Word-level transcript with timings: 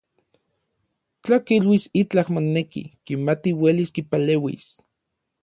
Tla 1.23 1.37
kiluis 1.49 1.85
itlaj 2.01 2.25
moneki, 2.39 2.83
kimati 3.05 3.55
uelis 3.61 3.95
kipaleuis. 3.99 4.67